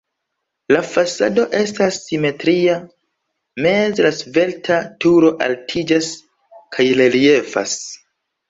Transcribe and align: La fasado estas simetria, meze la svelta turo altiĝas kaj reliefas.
La 0.75 0.79
fasado 0.91 1.43
estas 1.57 1.99
simetria, 2.05 2.77
meze 3.67 4.07
la 4.07 4.13
svelta 4.21 4.81
turo 5.07 5.33
altiĝas 5.49 6.11
kaj 6.79 6.89
reliefas. 7.05 7.79